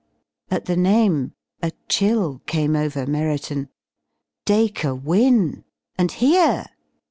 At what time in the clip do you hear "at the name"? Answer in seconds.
0.49-1.33